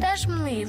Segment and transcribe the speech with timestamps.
[0.00, 0.66] Dás-me?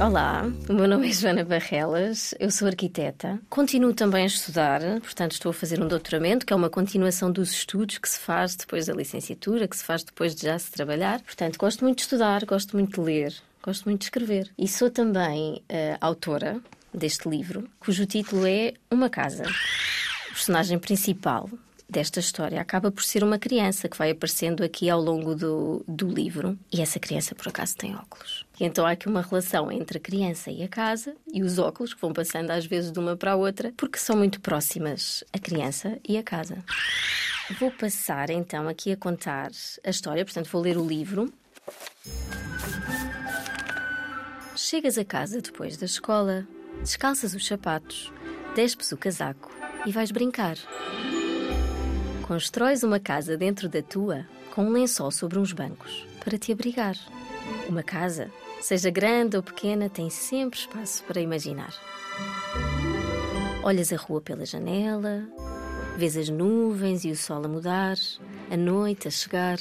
[0.00, 3.40] Olá, o meu nome é Joana Barrelas, eu sou arquiteta.
[3.50, 7.50] Continuo também a estudar, portanto, estou a fazer um doutoramento, que é uma continuação dos
[7.50, 11.20] estudos que se faz depois da licenciatura, que se faz depois de já se trabalhar.
[11.22, 14.50] Portanto, gosto muito de estudar, gosto muito de ler, gosto muito de escrever.
[14.56, 16.60] E sou também uh, autora
[16.94, 19.44] deste livro, cujo título é Uma Casa.
[20.32, 21.50] Personagem principal
[21.88, 26.06] desta história acaba por ser uma criança que vai aparecendo aqui ao longo do, do
[26.06, 28.44] livro e essa criança por acaso tem óculos.
[28.60, 31.94] E então há aqui uma relação entre a criança e a casa e os óculos
[31.94, 35.38] que vão passando às vezes de uma para a outra porque são muito próximas a
[35.38, 36.62] criança e a casa.
[37.58, 39.50] Vou passar então aqui a contar
[39.82, 41.32] a história, portanto vou ler o livro.
[44.54, 46.46] Chegas a casa depois da escola,
[46.80, 48.12] descalças os sapatos,
[48.54, 49.50] despes o casaco
[49.86, 50.58] e vais brincar.
[52.28, 56.94] Constróis uma casa dentro da tua com um lençol sobre uns bancos para te abrigar.
[57.66, 58.30] Uma casa,
[58.60, 61.72] seja grande ou pequena, tem sempre espaço para imaginar.
[63.62, 65.26] Olhas a rua pela janela,
[65.96, 67.96] vês as nuvens e o sol a mudar,
[68.50, 69.58] a noite a chegar.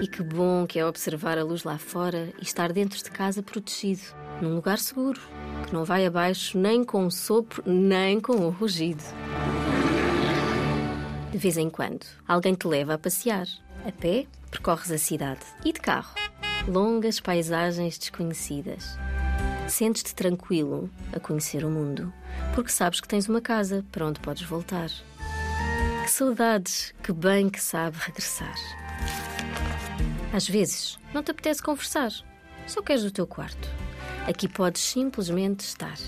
[0.00, 3.42] E que bom que é observar a luz lá fora e estar dentro de casa
[3.42, 4.02] protegido,
[4.40, 5.20] num lugar seguro,
[5.66, 9.02] que não vai abaixo nem com o sopro, nem com o rugido.
[11.36, 13.46] De vez em quando, alguém te leva a passear.
[13.86, 15.40] A pé, percorres a cidade.
[15.66, 16.14] E de carro,
[16.66, 18.96] longas paisagens desconhecidas.
[19.68, 22.10] Sentes-te tranquilo a conhecer o mundo,
[22.54, 24.88] porque sabes que tens uma casa para onde podes voltar.
[26.04, 28.56] Que saudades, que bem que sabe regressar.
[30.32, 32.12] Às vezes, não te apetece conversar,
[32.66, 33.68] só queres o teu quarto.
[34.26, 35.98] Aqui podes simplesmente estar.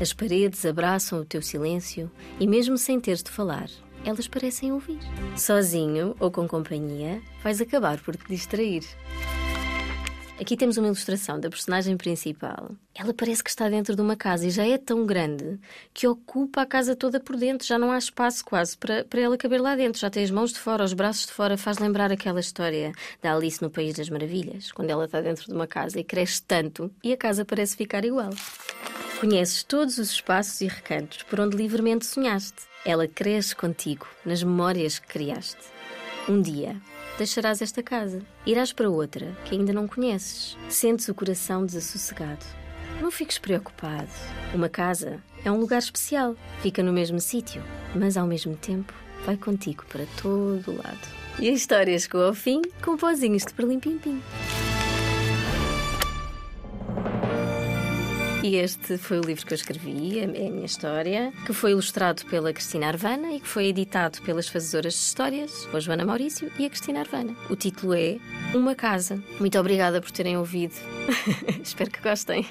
[0.00, 3.70] As paredes abraçam o teu silêncio e, mesmo sem teres de falar,
[4.04, 5.00] elas parecem ouvir.
[5.36, 8.84] Sozinho ou com companhia, vais acabar por te distrair.
[10.40, 12.72] Aqui temos uma ilustração da personagem principal.
[12.92, 15.60] Ela parece que está dentro de uma casa e já é tão grande
[15.92, 17.66] que ocupa a casa toda por dentro.
[17.66, 20.00] Já não há espaço quase para, para ela caber lá dentro.
[20.00, 21.56] Já tem as mãos de fora, os braços de fora.
[21.56, 22.92] Faz lembrar aquela história
[23.22, 26.42] da Alice no País das Maravilhas, quando ela está dentro de uma casa e cresce
[26.42, 28.30] tanto e a casa parece ficar igual.
[29.20, 32.73] Conheces todos os espaços e recantos por onde livremente sonhaste.
[32.84, 35.56] Ela cresce contigo nas memórias que criaste.
[36.28, 36.76] Um dia,
[37.16, 40.56] deixarás esta casa, irás para outra que ainda não conheces.
[40.68, 42.44] Sentes o coração desassossegado.
[43.00, 44.08] Não fiques preocupado.
[44.52, 47.62] Uma casa é um lugar especial, fica no mesmo sítio,
[47.94, 48.92] mas ao mesmo tempo
[49.24, 51.08] vai contigo para todo lado.
[51.38, 54.22] E a história chegou ao fim com pozinhos de perlim-pim-pim.
[58.44, 62.26] E este foi o livro que eu escrevi, é a minha história, que foi ilustrado
[62.26, 66.66] pela Cristina Arvana e que foi editado pelas fazedoras de histórias, a Joana Maurício e
[66.66, 67.34] a Cristina Arvana.
[67.48, 68.18] O título é
[68.52, 69.18] Uma Casa.
[69.40, 70.74] Muito obrigada por terem ouvido.
[71.64, 72.46] Espero que gostem.